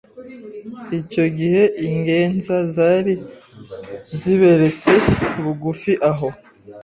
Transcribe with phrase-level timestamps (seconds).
[0.99, 3.13] icyo gihe ingenza zari
[4.19, 4.91] ziberetse
[5.43, 6.27] bugufi aho